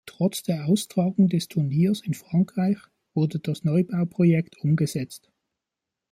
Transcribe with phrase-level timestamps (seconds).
[0.07, 2.79] Trotz der Austragung des Turniers in Frankreich
[3.13, 5.29] wurde das Neubauprojekt umgesetzt.